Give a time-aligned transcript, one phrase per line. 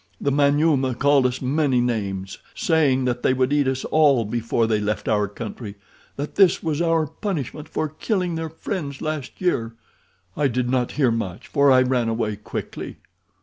[0.19, 4.79] The Manyuema called us many names, saying that they would eat us all before they
[4.79, 9.75] left our country—that this was our punishment for killing their friends last year.
[10.35, 12.95] I did not hear much, for I ran away quickly."